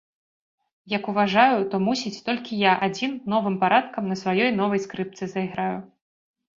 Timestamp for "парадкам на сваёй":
3.67-4.49